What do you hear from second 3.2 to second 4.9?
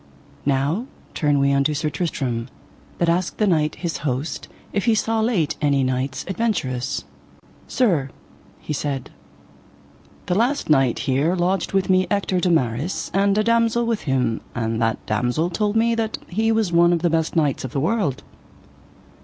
the knight his host if